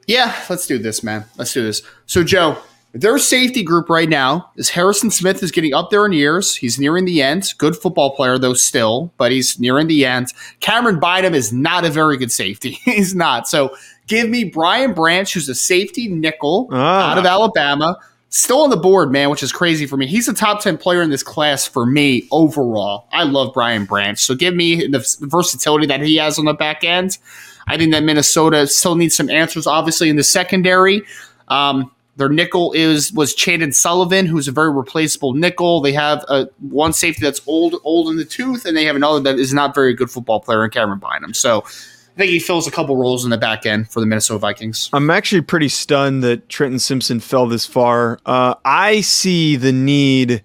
[0.08, 1.26] yeah, let's do this, man.
[1.38, 1.84] Let's do this.
[2.08, 2.58] So, Joe,
[2.94, 6.56] their safety group right now is Harrison Smith is getting up there in years.
[6.56, 7.54] He's nearing the end.
[7.60, 10.34] Good football player, though, still, but he's nearing the end.
[10.60, 12.72] Camryn Bynum is not a very good safety.
[12.86, 13.48] he's not.
[13.48, 13.76] So,
[14.08, 17.12] give me Brian Branch, who's a safety nickel Ah.
[17.12, 17.96] out of Alabama.
[18.36, 20.08] Still on the board, man, which is crazy for me.
[20.08, 23.08] He's a top 10 player in this class for me overall.
[23.12, 24.20] I love Brian Branch.
[24.20, 27.20] So give me the versatility that he has on the back end.
[27.68, 31.04] I think that Minnesota still needs some answers, obviously, in the secondary.
[31.50, 35.82] Um, their nickel is was Chandon Sullivan, who's a very replaceable nickel.
[35.82, 39.20] They have a one safety that's old, old in the tooth, and they have another
[39.20, 41.36] that is not very good football player in Camryn Bynum.
[41.36, 41.66] So
[42.14, 44.90] I think he fills a couple roles in the back end for the Minnesota Vikings.
[44.94, 48.20] I'm actually pretty stunned that Trenton Simpson fell this far.
[48.24, 50.44] Uh, I see the need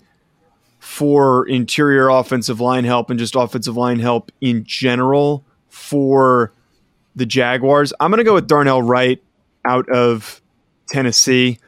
[0.79, 6.55] for interior offensive line help and just offensive line help in general for
[7.15, 7.93] the Jaguars.
[8.01, 9.23] I'm going to go with Darnell Wright
[9.67, 10.41] out of
[10.89, 11.59] Tennessee.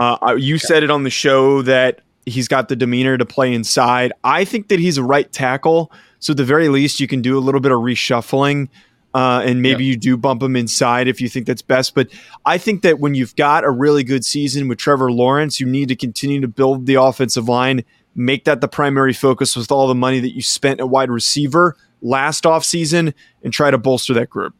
[0.00, 4.12] Uh, you said it on the show that he's got the demeanor to play inside.
[4.22, 5.90] I think that he's a right tackle.
[6.20, 8.68] So, at the very least, you can do a little bit of reshuffling
[9.14, 11.94] uh, and maybe you do bump him inside if you think that's best.
[11.94, 12.08] But
[12.44, 15.88] I think that when you've got a really good season with Trevor Lawrence, you need
[15.88, 19.94] to continue to build the offensive line, make that the primary focus with all the
[19.94, 24.54] money that you spent at wide receiver last offseason, and try to bolster that group.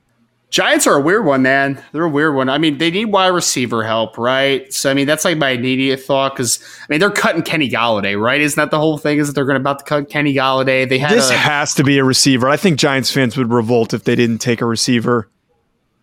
[0.50, 1.82] Giants are a weird one, man.
[1.92, 2.48] They're a weird one.
[2.48, 4.72] I mean, they need wide receiver help, right?
[4.72, 8.18] So, I mean, that's like my immediate thought because, I mean, they're cutting Kenny Golladay,
[8.18, 8.40] right?
[8.40, 9.18] Isn't that the whole thing?
[9.18, 10.88] Is that they're going to about to cut Kenny Golladay?
[10.88, 12.48] They had This a, has to be a receiver.
[12.48, 15.28] I think Giants fans would revolt if they didn't take a receiver.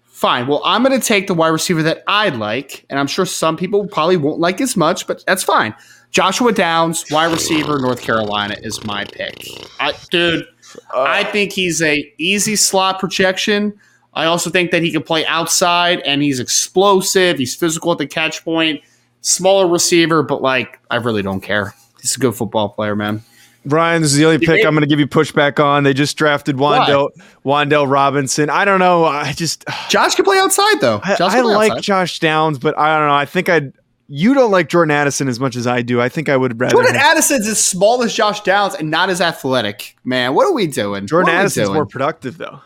[0.03, 0.45] fine.
[0.45, 3.57] Well, I'm going to take the wide receiver that I like, and I'm sure some
[3.57, 5.73] people probably won't like as much, but that's fine.
[6.11, 9.47] Joshua Downs, wide receiver, North Carolina is my pick.
[9.79, 10.45] I, dude,
[10.93, 13.77] uh, I think he's a easy slot projection.
[14.15, 17.37] I also think that he can play outside and he's explosive.
[17.37, 18.81] He's physical at the catch point.
[19.21, 21.73] Smaller receiver, but like I really don't care.
[22.01, 23.23] He's a good football player, man.
[23.65, 25.83] Brian, this is the only pick I'm going to give you pushback on.
[25.83, 27.09] They just drafted Wan'Dale,
[27.43, 28.47] Wan'Dale Robinson.
[28.51, 29.05] I don't know.
[29.05, 31.01] I just Josh can play outside though.
[31.03, 31.83] I, Josh I can like outside.
[31.83, 33.15] Josh Downs, but I don't know.
[33.15, 33.73] I think I'd.
[34.07, 35.99] You don't like Jordan Addison as much as I do.
[35.99, 36.73] I think I would rather.
[36.75, 39.97] Jordan have- Addison's as small as Josh Downs and not as athletic.
[40.03, 41.07] Man, what are we doing?
[41.07, 41.73] Jordan What are Addison's doing?
[41.73, 42.61] more productive, though.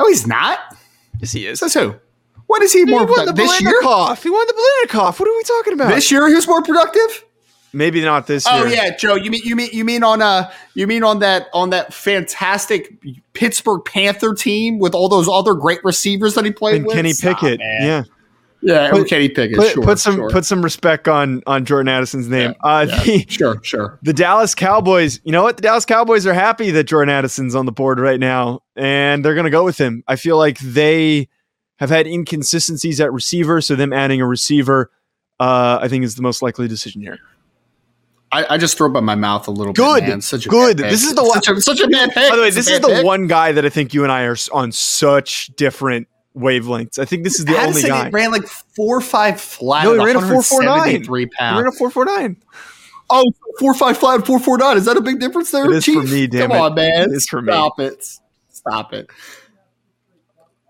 [0.00, 0.58] No, he's not.
[1.20, 1.58] Yes, he is.
[1.60, 1.94] Says who?
[2.46, 3.82] What is he He more won the productive this year?
[3.82, 4.22] Biletnikoff.
[4.22, 4.54] He won the
[4.88, 5.20] Biletnikoff.
[5.20, 5.94] What are we talking about?
[5.94, 7.24] This year he was more productive.
[7.72, 8.66] Maybe not this Oh year.
[8.66, 9.14] Oh yeah, Joe.
[9.14, 12.92] You mean you mean you mean on uh you mean on that on that fantastic
[13.34, 16.96] Pittsburgh Panther team with all those other great receivers that he played And with?
[16.96, 17.60] Kenny Pickett.
[17.60, 17.82] man.
[17.82, 18.02] Yeah.
[18.62, 19.56] Yeah, Put- Kenny Pickett.
[19.56, 20.30] Put, sure, put some sure.
[20.30, 22.54] put some respect on on Jordan Addison's name.
[22.64, 23.98] Yeah, uh, yeah, the, sure, sure.
[24.02, 25.56] the Dallas Cowboys, you know what?
[25.56, 29.34] The Dallas Cowboys are happy that Jordan Addison's on the board right now, and they're
[29.34, 30.04] going to go with him.
[30.06, 31.28] I feel like they
[31.78, 34.90] have had inconsistencies at receiver, so them adding a receiver,
[35.38, 37.18] uh, I think, is the most likely decision here.
[38.32, 40.08] I, I just throw up my mouth a little Good, bit.
[40.10, 40.20] Man.
[40.20, 40.76] Such a good.
[40.76, 42.30] This is the one- such a, such a bad pick.
[42.30, 43.04] By the way, It's this is the pick.
[43.04, 46.98] one guy that I think you and I are on such different wavelengths.
[46.98, 48.10] I think this is the only Addison guy.
[48.10, 49.84] ran like four or five flat.
[49.84, 51.04] No, he ran a 4.49.
[51.04, 51.60] Three We're pounds.
[51.60, 52.36] in a four four nine.
[53.08, 54.76] Oh, four five flat, four four nine.
[54.76, 55.64] Is that a big difference there?
[55.66, 56.60] It is for me, damn Come it.
[56.60, 57.10] on, man.
[57.10, 57.52] It is for me.
[57.52, 58.04] Stop it.
[58.50, 59.08] Stop it.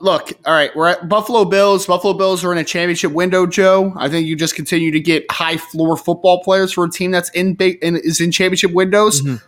[0.03, 1.85] Look, all right, we're at Buffalo Bills.
[1.87, 3.93] Buffalo Bills are in a championship window, Joe.
[3.97, 7.29] I think you just continue to get high floor football players for a team that's
[7.31, 9.21] in big and is in championship windows.
[9.21, 9.45] Mm-hmm.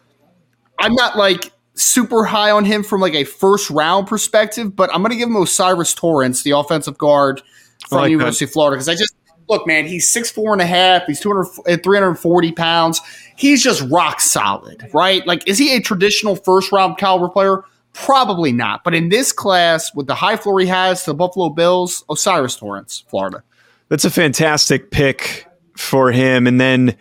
[0.78, 5.02] I'm not like super high on him from like a first round perspective, but I'm
[5.02, 7.42] going to give him O'Cyrus Torrence, the offensive guard
[7.88, 9.14] from like University of Florida, because I just
[9.48, 11.04] look, man, he's six four and a half.
[11.06, 13.00] He's 200, uh, 340 pounds.
[13.36, 15.26] He's just rock solid, right?
[15.26, 17.64] Like, is he a traditional first round caliber player?
[17.92, 18.84] Probably not.
[18.84, 22.56] But in this class, with the high floor he has to the Buffalo Bills, O'Cyrus
[22.56, 23.42] Torrence, Florida.
[23.88, 26.46] That's a fantastic pick for him.
[26.46, 26.96] And then,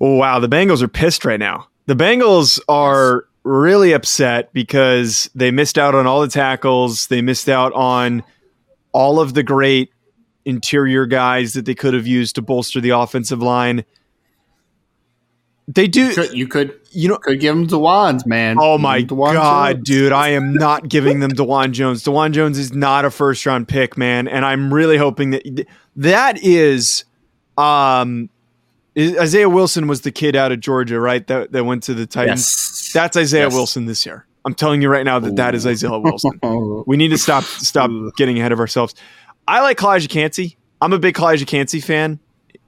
[0.00, 1.68] oh, wow, the Bengals are pissed right now.
[1.86, 3.26] The Bengals are.
[3.48, 7.06] Really upset because they missed out on all the tackles.
[7.06, 8.22] They missed out on
[8.92, 9.90] all of the great
[10.44, 13.84] interior guys that they could have used to bolster the offensive line.
[15.66, 16.06] They do.
[16.08, 18.56] You could, you could, you know, could give them Dawand's man.
[18.58, 19.86] Oh my god, Jones.
[19.86, 20.12] dude!
[20.12, 22.02] I am not giving them Dawand Jones.
[22.02, 26.42] Dawand Jones is not a first round pick, man, and I'm really hoping that that
[26.42, 27.04] is,
[27.58, 28.30] um,
[28.98, 31.26] Isaiah Wilson was the kid out of Georgia, right?
[31.26, 32.40] That that went to the Titans.
[32.40, 32.90] Yes.
[32.92, 33.54] That's Isaiah yes.
[33.54, 34.26] Wilson this year.
[34.44, 35.36] I'm telling you right now that Ooh.
[35.36, 36.40] that is Isaiah Wilson.
[36.86, 38.94] we need to stop stop getting ahead of ourselves.
[39.46, 40.56] I like Calijah Kancey.
[40.80, 42.18] I'm a big Calijah Kancey fan.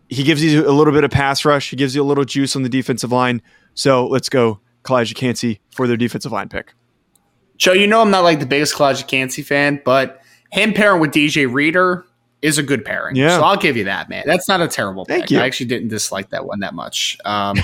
[0.08, 1.70] He gives you a little bit of pass rush.
[1.70, 3.42] He gives you a little juice on the defensive line.
[3.74, 6.74] So let's go Calijah Kancey for their defensive line pick.
[7.56, 11.10] Joe, you know I'm not like the biggest Calijah Kancey fan, but him pairing with
[11.10, 12.04] DJ Reader
[12.42, 13.16] is a good pairing.
[13.16, 13.36] Yeah.
[13.36, 14.24] So I'll give you that, man.
[14.26, 15.30] That's not a terrible Thank pick.
[15.32, 15.40] You.
[15.40, 17.18] I actually didn't dislike that one that much.
[17.30, 17.58] Um,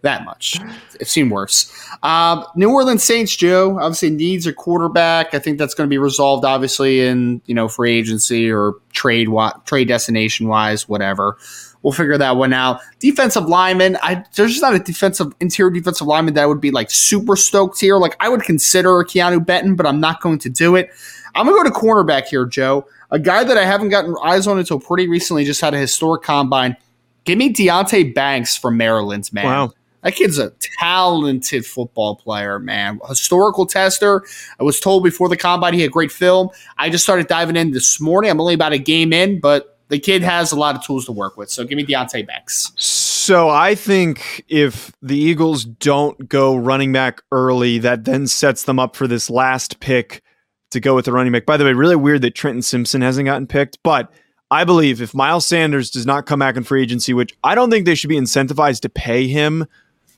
[0.00, 0.56] that much.
[0.98, 1.70] It seemed worse.
[2.02, 5.34] Um, New Orleans Saints, Joe, obviously needs a quarterback.
[5.34, 9.28] I think that's going to be resolved, obviously, in you know free agency or trade
[9.66, 11.36] trade destination wise, whatever.
[11.82, 12.80] We'll figure that one out.
[12.98, 16.70] Defensive lineman, I there's just not a defensive interior defensive lineman that I would be
[16.70, 17.98] like super stoked here.
[17.98, 20.90] Like I would consider Keanu Benton, but I'm not going to do it.
[21.34, 22.86] I'm gonna go to cornerback here, Joe.
[23.10, 26.22] A guy that I haven't gotten eyes on until pretty recently just had a historic
[26.22, 26.76] combine.
[27.24, 29.44] Give me Deonte Banks from Maryland, man.
[29.44, 29.72] Wow.
[30.02, 33.00] That kid's a talented football player, man.
[33.06, 34.24] Historical tester.
[34.58, 36.48] I was told before the combine he had great film.
[36.78, 38.30] I just started diving in this morning.
[38.30, 41.12] I'm only about a game in, but the kid has a lot of tools to
[41.12, 41.50] work with.
[41.50, 42.72] So give me Deonte Banks.
[42.76, 48.78] So I think if the Eagles don't go running back early, that then sets them
[48.78, 50.22] up for this last pick
[50.70, 51.46] to go with the running back.
[51.46, 54.12] By the way, really weird that Trenton Simpson hasn't gotten picked, but
[54.50, 57.70] I believe if Miles Sanders does not come back in free agency, which I don't
[57.70, 59.66] think they should be incentivized to pay him,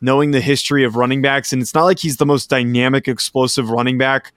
[0.01, 3.71] knowing the history of running backs, and it's not like he's the most dynamic, explosive
[3.71, 4.33] running back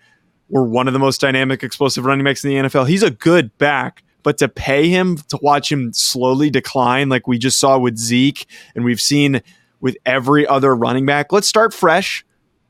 [0.52, 2.88] or one of the most dynamic, explosive running backs in the NFL.
[2.88, 7.38] He's a good back, but to pay him to watch him slowly decline, like we
[7.38, 9.42] just saw with Zeke and we've seen
[9.80, 12.26] with every other running back, let's start fresh.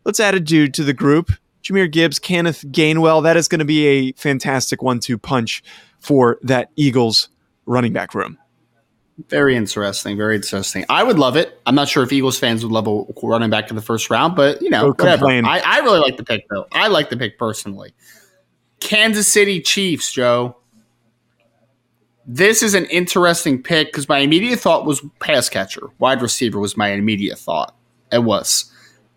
[0.06, 1.32] Let's add a dude to the group
[1.66, 3.24] Jahmyr Gibbs, Kenneth Gainwell.
[3.24, 5.64] That is going to be a fantastic one two punch
[6.00, 7.30] for that Eagles
[7.66, 8.38] running back room.
[9.30, 10.18] Very interesting.
[10.18, 10.86] Very interesting.
[10.90, 11.60] I would love it.
[11.66, 14.36] I'm not sure if Eagles fans would love a running back in the first round,
[14.36, 15.28] but you know, whatever.
[15.28, 16.68] I, I really like the pick though.
[16.72, 17.96] I like the pick personally.
[18.80, 20.58] Kansas City Chiefs, Joe.
[22.28, 25.90] This is an interesting pick because my immediate thought was pass catcher.
[25.98, 27.76] Wide receiver was my immediate thought.
[28.12, 28.72] It was.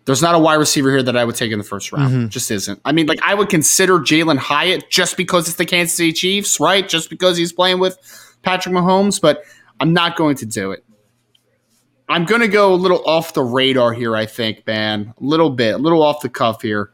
[0.09, 2.11] There's not a wide receiver here that I would take in the first round.
[2.11, 2.27] Mm-hmm.
[2.29, 2.81] Just isn't.
[2.83, 6.59] I mean, like I would consider Jalin Hyatt just because it's the Kansas City Chiefs,
[6.59, 6.89] right?
[6.89, 7.95] Just because he's playing with
[8.41, 9.43] Patrick Mahomes, but
[9.79, 10.83] I'm not going to do it.
[12.07, 15.13] I'm going to go a little off the radar here, I think, man.
[15.15, 16.89] A little bit, a little off the cuff here.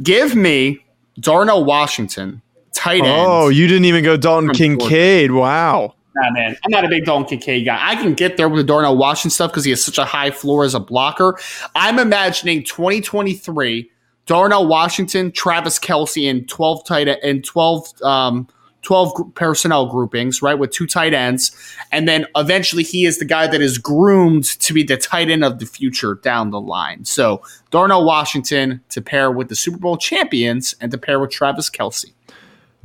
[0.00, 0.84] Give me
[1.18, 3.08] Darnell Washington, tight end.
[3.08, 5.32] Oh, you didn't even go Dalton Kincaid.
[5.32, 5.96] Wow.
[6.16, 7.78] Nah, man, I'm not a big Dalton Kincaid guy.
[7.78, 10.30] I can get there with the Darnell Washington stuff because he has such a high
[10.30, 11.38] floor as a blocker.
[11.74, 13.90] I'm imagining 2023,
[14.24, 18.48] Darnell Washington, Travis Kelce, and 12 tight and 12 um,
[18.80, 21.50] 12 personnel groupings, right, with two tight ends.
[21.92, 25.44] And then eventually he is the guy that is groomed to be the tight end
[25.44, 27.04] of the future down the line.
[27.04, 31.68] So Darnell Washington to pair with the Super Bowl champions and to pair with Travis
[31.68, 32.12] Kelce.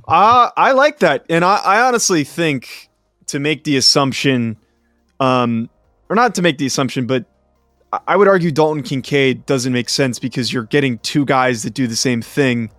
[0.07, 1.23] Uh, I like that.
[1.29, 2.89] And I, I honestly think
[3.31, 4.57] to make the assumption,
[5.19, 5.69] um,
[6.09, 7.25] or not to make the assumption, but
[8.07, 11.87] I would argue Dalton Kincaid doesn't make sense because you're getting two guys that do
[11.87, 12.71] the same thing.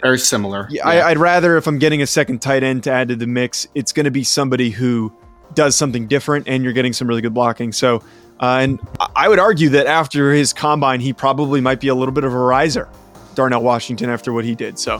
[0.00, 0.66] Very similar.
[0.70, 0.86] Yeah.
[0.86, 3.66] I, would rather if I'm getting a second tight end to add to the mix,
[3.74, 5.12] it's going to be somebody who
[5.54, 7.72] does something different, and you're getting some really good blocking.
[7.72, 7.96] So,
[8.40, 8.80] uh, and
[9.14, 12.32] I would argue that after his combine, he probably might be a little bit of
[12.32, 12.88] a riser,
[13.34, 14.78] Darnell Washington, after what he did.
[14.78, 14.96] So,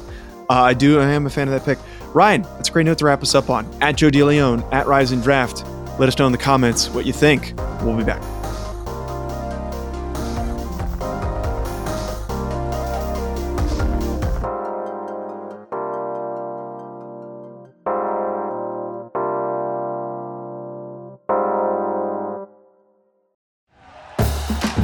[0.50, 1.00] uh, I do.
[1.00, 1.78] I am a fan of that pick.
[2.14, 3.66] Ryan, that's a great note to wrap us up on.
[3.80, 5.64] At Joe DeLeon, at Rise and Draft.
[5.98, 7.54] Let us know in the comments what you think.
[7.82, 8.22] We'll be back.